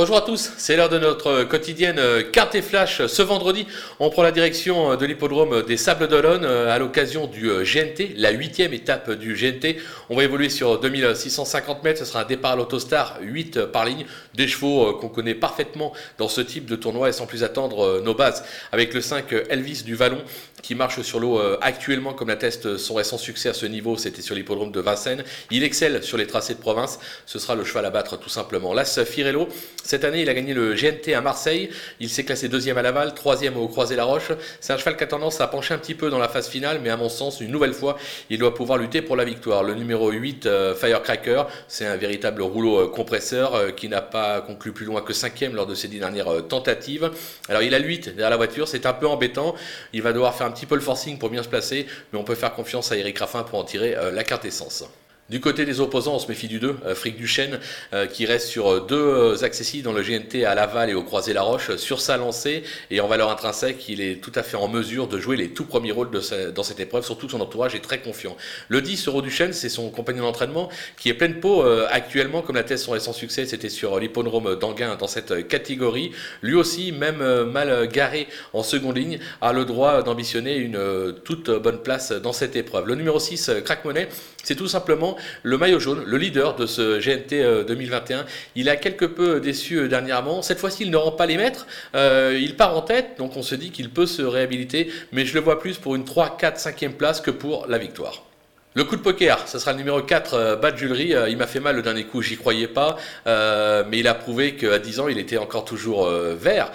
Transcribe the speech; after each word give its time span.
Bonjour 0.00 0.16
à 0.16 0.22
tous, 0.22 0.52
c'est 0.56 0.76
l'heure 0.76 0.88
de 0.88 0.98
notre 0.98 1.44
quotidienne 1.44 1.98
euh, 1.98 2.22
carte 2.22 2.54
et 2.54 2.62
flash. 2.62 3.04
Ce 3.06 3.20
vendredi, 3.20 3.66
on 3.98 4.08
prend 4.08 4.22
la 4.22 4.32
direction 4.32 4.92
euh, 4.92 4.96
de 4.96 5.04
l'hippodrome 5.04 5.62
des 5.62 5.76
Sables 5.76 6.08
d'Olonne 6.08 6.46
euh, 6.46 6.74
à 6.74 6.78
l'occasion 6.78 7.26
du 7.26 7.50
GNT, 7.50 8.14
la 8.16 8.30
huitième 8.30 8.72
étape 8.72 9.10
du 9.10 9.34
GNT. 9.34 9.76
On 10.08 10.16
va 10.16 10.24
évoluer 10.24 10.48
sur 10.48 10.80
2650 10.80 11.84
mètres, 11.84 11.98
ce 11.98 12.06
sera 12.06 12.22
un 12.22 12.24
départ 12.24 12.52
à 12.52 12.56
l'autostar, 12.56 13.18
8 13.20 13.66
par 13.66 13.84
ligne, 13.84 14.06
des 14.34 14.48
chevaux 14.48 14.94
qu'on 14.94 15.10
connaît 15.10 15.34
parfaitement 15.34 15.92
dans 16.16 16.28
ce 16.28 16.40
type 16.40 16.64
de 16.64 16.76
tournoi 16.76 17.10
et 17.10 17.12
sans 17.12 17.26
plus 17.26 17.44
attendre 17.44 18.00
nos 18.00 18.14
bases 18.14 18.42
avec 18.72 18.94
le 18.94 19.02
5 19.02 19.26
Elvis 19.50 19.82
du 19.84 19.96
Vallon 19.96 20.22
qui 20.62 20.74
marche 20.74 21.02
sur 21.02 21.20
l'eau 21.20 21.40
actuellement 21.60 22.12
comme 22.12 22.28
l'atteste 22.28 22.76
son 22.76 22.94
récent 22.94 23.16
succès 23.18 23.48
à 23.48 23.54
ce 23.54 23.66
niveau, 23.66 23.96
c'était 23.96 24.20
sur 24.20 24.34
l'hippodrome 24.34 24.72
de 24.72 24.80
Vincennes. 24.80 25.24
Il 25.50 25.62
excelle 25.62 26.02
sur 26.02 26.18
les 26.18 26.26
tracés 26.26 26.54
de 26.54 26.60
province, 26.60 26.98
ce 27.26 27.38
sera 27.38 27.54
le 27.54 27.64
cheval 27.64 27.86
à 27.86 27.90
battre 27.90 28.18
tout 28.18 28.28
simplement. 28.28 28.74
L'As 28.74 29.04
Firello, 29.04 29.48
cette 29.90 30.04
année, 30.04 30.22
il 30.22 30.30
a 30.30 30.34
gagné 30.34 30.54
le 30.54 30.74
GNT 30.74 31.14
à 31.16 31.20
Marseille. 31.20 31.68
Il 31.98 32.08
s'est 32.10 32.22
classé 32.22 32.48
deuxième 32.48 32.78
à 32.78 32.82
Laval, 32.82 33.12
troisième 33.12 33.56
au 33.56 33.66
Croisé-la-Roche. 33.66 34.30
C'est 34.60 34.72
un 34.72 34.76
cheval 34.78 34.96
qui 34.96 35.02
a 35.02 35.08
tendance 35.08 35.40
à 35.40 35.48
pencher 35.48 35.74
un 35.74 35.78
petit 35.78 35.96
peu 35.96 36.10
dans 36.10 36.20
la 36.20 36.28
phase 36.28 36.48
finale, 36.48 36.78
mais 36.80 36.90
à 36.90 36.96
mon 36.96 37.08
sens, 37.08 37.40
une 37.40 37.50
nouvelle 37.50 37.74
fois, 37.74 37.98
il 38.30 38.38
doit 38.38 38.54
pouvoir 38.54 38.78
lutter 38.78 39.02
pour 39.02 39.16
la 39.16 39.24
victoire. 39.24 39.64
Le 39.64 39.74
numéro 39.74 40.08
8, 40.08 40.46
euh, 40.46 40.76
Firecracker, 40.76 41.42
c'est 41.66 41.86
un 41.86 41.96
véritable 41.96 42.42
rouleau 42.42 42.78
euh, 42.78 42.86
compresseur 42.86 43.56
euh, 43.56 43.70
qui 43.72 43.88
n'a 43.88 44.00
pas 44.00 44.42
conclu 44.42 44.70
plus 44.70 44.86
loin 44.86 45.00
que 45.00 45.12
cinquième 45.12 45.56
lors 45.56 45.66
de 45.66 45.74
ses 45.74 45.88
dix 45.88 45.98
dernières 45.98 46.46
tentatives. 46.46 47.10
Alors, 47.48 47.62
il 47.62 47.74
a 47.74 47.80
le 47.80 47.88
8 47.88 48.10
derrière 48.10 48.30
la 48.30 48.36
voiture, 48.36 48.68
c'est 48.68 48.86
un 48.86 48.92
peu 48.92 49.08
embêtant. 49.08 49.56
Il 49.92 50.02
va 50.02 50.12
devoir 50.12 50.36
faire 50.36 50.46
un 50.46 50.52
petit 50.52 50.66
peu 50.66 50.76
le 50.76 50.82
forcing 50.82 51.18
pour 51.18 51.30
bien 51.30 51.42
se 51.42 51.48
placer, 51.48 51.88
mais 52.12 52.18
on 52.20 52.22
peut 52.22 52.36
faire 52.36 52.54
confiance 52.54 52.92
à 52.92 52.96
Eric 52.96 53.18
Raffin 53.18 53.42
pour 53.42 53.58
en 53.58 53.64
tirer 53.64 53.96
la 54.12 54.22
carte 54.22 54.44
essence. 54.44 54.84
Du 55.30 55.38
côté 55.38 55.64
des 55.64 55.80
opposants, 55.80 56.16
on 56.16 56.18
se 56.18 56.26
méfie 56.26 56.48
du 56.48 56.58
2, 56.58 56.78
euh, 56.84 56.94
Frick 56.96 57.16
Duchesne, 57.16 57.60
euh, 57.92 58.06
qui 58.06 58.26
reste 58.26 58.48
sur 58.48 58.68
euh, 58.68 58.80
deux 58.80 59.44
accessibles 59.44 59.84
dans 59.84 59.92
le 59.92 60.02
GNT 60.02 60.44
à 60.44 60.56
Laval 60.56 60.90
et 60.90 60.94
au 60.94 61.04
Croisé-la-Roche. 61.04 61.76
Sur 61.76 62.00
sa 62.00 62.16
lancée 62.16 62.64
et 62.90 63.00
en 63.00 63.06
valeur 63.06 63.30
intrinsèque, 63.30 63.88
il 63.88 64.00
est 64.00 64.20
tout 64.20 64.32
à 64.34 64.42
fait 64.42 64.56
en 64.56 64.66
mesure 64.66 65.06
de 65.06 65.20
jouer 65.20 65.36
les 65.36 65.50
tout 65.50 65.66
premiers 65.66 65.92
rôles 65.92 66.10
de 66.10 66.50
dans 66.50 66.64
cette 66.64 66.80
épreuve. 66.80 67.04
Surtout 67.04 67.28
son 67.28 67.40
entourage 67.40 67.76
est 67.76 67.80
très 67.80 68.00
confiant. 68.00 68.36
Le 68.68 68.82
10, 68.82 69.06
Euro 69.06 69.22
Duchesne, 69.22 69.52
c'est 69.52 69.68
son 69.68 69.90
compagnon 69.90 70.24
d'entraînement 70.24 70.68
qui 70.98 71.08
est 71.10 71.14
pleine 71.14 71.38
peau 71.38 71.62
actuellement, 71.90 72.42
comme 72.42 72.56
la 72.56 72.64
thèse 72.64 72.82
son 72.82 72.92
récent 72.92 73.12
succès, 73.12 73.46
c'était 73.46 73.68
sur 73.68 74.00
l'hippodrome 74.00 74.56
d'Anguin 74.56 74.96
dans 74.96 75.06
cette 75.06 75.46
catégorie. 75.46 76.10
Lui 76.42 76.56
aussi, 76.56 76.90
même 76.90 77.22
mal 77.44 77.86
garé 77.88 78.26
en 78.52 78.64
seconde 78.64 78.96
ligne, 78.96 79.20
a 79.40 79.52
le 79.52 79.64
droit 79.64 80.02
d'ambitionner 80.02 80.56
une 80.56 81.14
toute 81.24 81.50
bonne 81.50 81.82
place 81.82 82.10
dans 82.10 82.32
cette 82.32 82.56
épreuve. 82.56 82.86
Le 82.86 82.96
numéro 82.96 83.20
6, 83.20 83.52
Crack 83.64 83.84
Money, 83.84 84.08
c'est 84.42 84.56
tout 84.56 84.68
simplement 84.68 85.16
le 85.42 85.58
maillot 85.58 85.80
jaune, 85.80 86.02
le 86.06 86.16
leader 86.16 86.56
de 86.56 86.66
ce 86.66 86.98
GNT 86.98 87.64
2021. 87.66 88.18
Euh, 88.18 88.22
il 88.54 88.68
a 88.68 88.76
quelque 88.76 89.04
peu 89.04 89.40
déçu 89.40 89.78
euh, 89.78 89.88
dernièrement. 89.88 90.42
Cette 90.42 90.58
fois-ci, 90.58 90.84
il 90.84 90.90
ne 90.90 90.96
rend 90.96 91.12
pas 91.12 91.26
les 91.26 91.36
mètres. 91.36 91.66
Euh, 91.94 92.38
il 92.40 92.56
part 92.56 92.76
en 92.76 92.82
tête, 92.82 93.16
donc 93.18 93.36
on 93.36 93.42
se 93.42 93.54
dit 93.54 93.70
qu'il 93.70 93.90
peut 93.90 94.06
se 94.06 94.22
réhabiliter. 94.22 94.90
Mais 95.12 95.24
je 95.24 95.34
le 95.34 95.40
vois 95.40 95.58
plus 95.58 95.78
pour 95.78 95.94
une 95.94 96.04
3, 96.04 96.36
4, 96.36 96.58
5e 96.58 96.92
place 96.92 97.20
que 97.20 97.30
pour 97.30 97.66
la 97.66 97.78
victoire. 97.78 98.29
Le 98.74 98.84
coup 98.84 98.94
de 98.94 99.00
poker, 99.00 99.48
ce 99.48 99.58
sera 99.58 99.72
le 99.72 99.78
numéro 99.78 100.00
4, 100.00 100.34
euh, 100.34 100.56
Bad 100.56 100.78
Jewelry. 100.78 101.12
il 101.28 101.36
m'a 101.36 101.48
fait 101.48 101.58
mal 101.58 101.74
le 101.74 101.82
dernier 101.82 102.04
coup, 102.04 102.22
j'y 102.22 102.36
croyais 102.36 102.68
pas. 102.68 102.96
mais 103.26 103.98
il 103.98 104.06
a 104.06 104.14
prouvé 104.14 104.54
qu'à 104.54 104.78
10 104.78 105.00
ans, 105.00 105.08
il 105.08 105.18
était 105.18 105.38
encore 105.38 105.64
toujours 105.64 106.08
vert, 106.08 106.70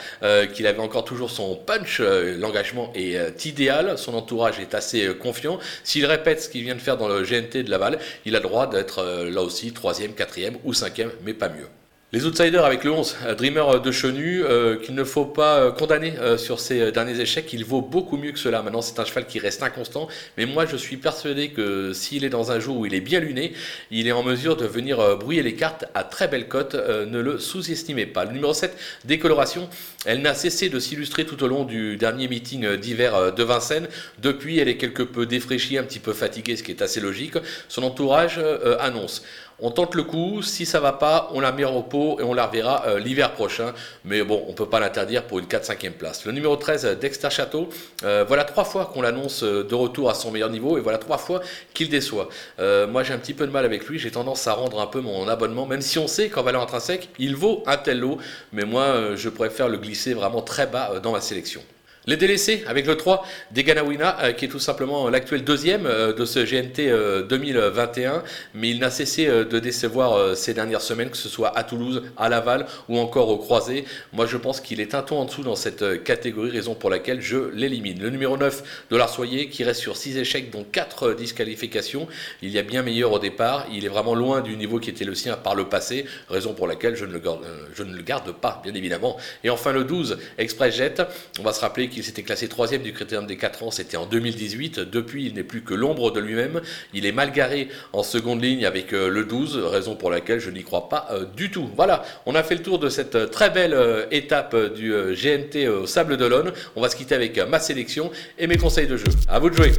qu'il 0.53 0.67
avait 0.67 0.79
encore 0.79 1.05
toujours 1.05 1.31
son 1.31 1.55
punch. 1.55 2.01
L'engagement 2.01 2.91
est 2.95 3.45
idéal, 3.45 3.97
son 3.97 4.13
entourage 4.13 4.59
est 4.59 4.73
assez 4.73 5.15
confiant. 5.15 5.57
S'il 5.83 6.05
répète 6.05 6.41
ce 6.41 6.49
qu'il 6.49 6.63
vient 6.63 6.75
de 6.75 6.81
faire 6.81 6.97
dans 6.97 7.07
le 7.07 7.23
GNT 7.23 7.63
de 7.63 7.69
Laval, 7.69 7.99
il 8.25 8.35
a 8.35 8.39
le 8.39 8.43
droit 8.43 8.67
d'être 8.67 9.03
là 9.31 9.41
aussi 9.41 9.71
3e, 9.71 10.15
4e 10.15 10.55
ou 10.65 10.73
5e, 10.73 11.09
mais 11.23 11.33
pas 11.33 11.49
mieux. 11.49 11.67
Les 12.13 12.23
outsiders 12.27 12.63
avec 12.63 12.83
le 12.83 12.91
11, 12.91 13.15
euh, 13.25 13.35
Dreamer 13.35 13.81
de 13.81 13.91
Chenu, 13.91 14.43
euh, 14.43 14.77
qu'il 14.77 14.93
ne 14.93 15.03
faut 15.03 15.25
pas 15.25 15.57
euh, 15.57 15.71
condamner 15.71 16.13
sur 16.37 16.59
ses 16.59 16.91
derniers 16.91 17.19
échecs, 17.19 17.51
il 17.51 17.65
vaut 17.65 17.81
beaucoup 17.81 18.15
mieux 18.15 18.31
que 18.31 18.37
cela. 18.37 18.61
Maintenant, 18.61 18.83
c'est 18.83 18.99
un 18.99 19.05
cheval 19.05 19.25
qui 19.25 19.39
reste 19.39 19.63
inconstant, 19.63 20.07
mais 20.37 20.45
moi 20.45 20.67
je 20.67 20.77
suis 20.77 20.97
persuadé 20.97 21.49
que 21.49 21.93
s'il 21.93 22.23
est 22.23 22.29
dans 22.29 22.51
un 22.51 22.59
jour 22.59 22.77
où 22.77 22.85
il 22.85 22.93
est 22.93 23.01
bien 23.01 23.19
luné, 23.19 23.53
il 23.89 24.07
est 24.07 24.11
en 24.11 24.21
mesure 24.21 24.55
de 24.55 24.65
venir 24.65 25.17
brouiller 25.17 25.41
les 25.41 25.55
cartes 25.55 25.85
à 25.95 26.03
très 26.03 26.27
belle 26.27 26.47
cote. 26.47 26.75
ne 26.75 27.19
le 27.19 27.39
sous-estimez 27.39 28.05
pas. 28.05 28.23
Le 28.25 28.33
numéro 28.33 28.53
7, 28.53 28.77
décoloration, 29.05 29.67
elle 30.05 30.21
n'a 30.21 30.35
cessé 30.35 30.69
de 30.69 30.79
s'illustrer 30.79 31.25
tout 31.25 31.43
au 31.43 31.47
long 31.47 31.63
du 31.63 31.97
dernier 31.97 32.27
meeting 32.27 32.75
d'hiver 32.77 33.33
de 33.33 33.43
Vincennes. 33.43 33.87
Depuis, 34.19 34.59
elle 34.59 34.69
est 34.69 34.77
quelque 34.77 35.03
peu 35.03 35.25
défraîchie, 35.25 35.77
un 35.77 35.83
petit 35.83 35.99
peu 35.99 36.13
fatiguée, 36.13 36.55
ce 36.55 36.63
qui 36.63 36.71
est 36.71 36.83
assez 36.83 37.01
logique. 37.01 37.35
Son 37.67 37.83
entourage 37.83 38.39
annonce 38.79 39.23
on 39.59 39.71
tente 39.71 39.95
le 39.95 40.03
coup, 40.03 40.41
si 40.41 40.65
ça 40.65 40.79
va 40.79 40.91
pas, 40.91 41.29
on 41.33 41.39
la 41.39 41.51
met 41.51 41.63
au 41.63 41.71
repos 41.71 42.19
et 42.19 42.23
on 42.23 42.33
la 42.33 42.45
reverra 42.45 42.83
euh, 42.87 42.99
l'hiver 42.99 43.31
prochain. 43.31 43.73
Mais 44.03 44.21
bon, 44.23 44.43
on 44.47 44.53
peut 44.53 44.67
pas 44.67 44.79
l'interdire 44.79 45.23
pour 45.23 45.39
une 45.39 45.45
4-5e 45.45 45.91
place. 45.91 46.25
Le 46.25 46.33
numéro 46.33 46.55
13, 46.55 46.97
Dexter 46.99 47.29
Château, 47.29 47.69
euh, 48.03 48.25
voilà 48.27 48.43
trois 48.43 48.65
fois 48.65 48.85
qu'on 48.85 49.01
l'annonce 49.01 49.43
euh, 49.43 49.63
de 49.63 49.75
retour 49.75 50.09
à 50.09 50.13
son 50.13 50.31
meilleur 50.31 50.49
niveau 50.49 50.77
et 50.77 50.81
voilà 50.81 50.97
trois 50.97 51.17
fois 51.17 51.41
qu'il 51.73 51.89
déçoit. 51.89 52.29
moi 52.59 53.03
j'ai 53.03 53.13
un 53.13 53.17
petit 53.17 53.33
peu 53.33 53.45
de 53.47 53.51
mal 53.51 53.65
avec 53.65 53.87
lui, 53.87 53.99
j'ai 53.99 54.11
tendance 54.11 54.47
à 54.47 54.53
rendre 54.53 54.81
un 54.81 54.87
peu 54.87 55.01
mon 55.01 55.27
abonnement, 55.27 55.65
même 55.65 55.81
si 55.81 55.99
on 55.99 56.07
sait 56.07 56.29
qu'en 56.29 56.43
valeur 56.43 56.61
intrinsèque, 56.61 57.09
il 57.19 57.35
vaut 57.35 57.63
un 57.65 57.77
tel 57.77 57.99
lot. 57.99 58.17
Mais 58.51 58.65
moi, 58.65 59.15
je 59.15 59.29
préfère 59.29 59.69
le 59.69 59.77
glisser 59.77 60.13
vraiment 60.13 60.41
très 60.41 60.67
bas 60.67 60.99
dans 61.01 61.11
ma 61.11 61.21
sélection. 61.21 61.61
Les 62.07 62.17
délaissés 62.17 62.63
avec 62.67 62.85
le 62.85 62.97
3 62.97 63.25
Deganawina, 63.51 64.17
euh, 64.21 64.31
qui 64.33 64.45
est 64.45 64.47
tout 64.47 64.59
simplement 64.59 65.09
l'actuel 65.09 65.43
deuxième 65.43 65.87
euh, 65.87 66.13
de 66.13 66.23
ce 66.23 66.39
GNT 66.39 67.27
2021, 67.27 68.13
euh, 68.13 68.19
mais 68.53 68.69
il 68.69 68.79
n'a 68.79 68.91
cessé 68.91 69.25
de 69.25 69.59
décevoir 69.59 70.37
ces 70.37 70.53
dernières 70.53 70.81
semaines, 70.81 71.09
que 71.09 71.17
ce 71.17 71.29
soit 71.29 71.57
à 71.57 71.63
Toulouse, 71.63 72.03
à 72.15 72.29
Laval 72.29 72.67
ou 72.89 72.99
encore 72.99 73.29
au 73.29 73.37
Croisé. 73.37 73.85
Moi, 74.13 74.27
je 74.27 74.37
pense 74.37 74.61
qu'il 74.61 74.79
est 74.81 74.93
un 74.93 75.01
ton 75.01 75.17
en 75.17 75.25
dessous 75.25 75.41
dans 75.41 75.55
cette 75.55 76.03
catégorie, 76.03 76.51
raison 76.51 76.75
pour 76.75 76.91
laquelle 76.91 77.21
je 77.21 77.37
l'élimine. 77.53 77.99
Le 77.99 78.11
numéro 78.11 78.37
9 78.37 78.85
de 78.91 78.97
l'Arsoyer, 78.97 79.49
qui 79.49 79.63
reste 79.63 79.81
sur 79.81 79.97
6 79.97 80.17
échecs, 80.17 80.51
dont 80.51 80.63
4 80.63 81.13
disqualifications. 81.13 82.07
Il 82.43 82.49
y 82.49 82.59
a 82.59 82.63
bien 82.63 82.83
meilleur 82.83 83.11
au 83.13 83.19
départ. 83.19 83.65
Il 83.73 83.83
est 83.83 83.89
vraiment 83.89 84.13
loin 84.13 84.41
du 84.41 84.55
niveau 84.57 84.79
qui 84.79 84.91
était 84.91 85.05
le 85.05 85.15
sien 85.15 85.37
par 85.37 85.55
le 85.55 85.69
passé, 85.69 86.05
raison 86.29 86.53
pour 86.53 86.67
laquelle 86.67 86.95
je 86.95 87.05
ne 87.05 87.13
le 87.13 87.19
garde, 87.19 87.41
je 87.73 87.83
ne 87.83 87.95
le 87.95 88.03
garde 88.03 88.31
pas, 88.31 88.61
bien 88.63 88.75
évidemment. 88.75 89.17
Et 89.43 89.49
enfin, 89.49 89.71
le 89.71 89.83
12 89.83 90.17
Express 90.37 90.75
Jet, 90.75 91.01
on 91.39 91.43
va 91.43 91.53
se 91.53 91.61
rappeler 91.61 91.89
qu'il 91.95 92.03
s'était 92.03 92.23
classé 92.23 92.49
troisième 92.49 92.83
du 92.83 92.91
critérium 92.91 93.25
des 93.25 93.37
4 93.37 93.63
ans, 93.63 93.71
c'était 93.71 93.95
en 93.95 94.05
2018. 94.05 94.81
Depuis, 94.81 95.25
il 95.25 95.33
n'est 95.33 95.43
plus 95.43 95.63
que 95.63 95.73
l'ombre 95.73 96.11
de 96.11 96.19
lui-même. 96.19 96.61
Il 96.93 97.05
est 97.05 97.13
mal 97.13 97.31
garé 97.31 97.69
en 97.93 98.03
seconde 98.03 98.43
ligne 98.43 98.65
avec 98.65 98.93
euh, 98.93 99.07
le 99.07 99.23
12, 99.23 99.57
raison 99.57 99.95
pour 99.95 100.11
laquelle 100.11 100.39
je 100.39 100.49
n'y 100.49 100.63
crois 100.63 100.89
pas 100.89 101.07
euh, 101.11 101.25
du 101.37 101.49
tout. 101.49 101.69
Voilà, 101.75 102.03
on 102.25 102.35
a 102.35 102.43
fait 102.43 102.55
le 102.55 102.61
tour 102.61 102.79
de 102.79 102.89
cette 102.89 103.15
euh, 103.15 103.27
très 103.27 103.49
belle 103.49 103.75
étape 104.11 104.55
du 104.73 104.91
GNT 104.91 105.67
au 105.69 105.85
Sable 105.87 106.17
d'Olonne. 106.17 106.51
On 106.75 106.81
va 106.81 106.89
se 106.89 106.97
quitter 106.97 107.15
avec 107.15 107.37
ma 107.47 107.59
sélection 107.59 108.11
et 108.37 108.47
mes 108.47 108.57
conseils 108.57 108.87
de 108.87 108.97
jeu. 108.97 109.05
À 109.29 109.39
vous 109.39 109.49
de 109.49 109.55
jouer. 109.55 109.71